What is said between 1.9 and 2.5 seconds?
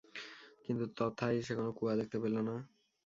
দেখতে পেল